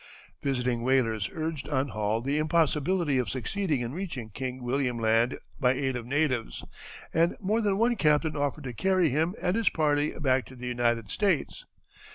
[0.41, 5.73] Visiting whalers urged on Hall the impossibility of succeeding in reaching King William Land by
[5.73, 6.63] aid of natives,
[7.13, 10.65] and more than one captain offered to carry him and his party back to the
[10.65, 11.65] United States.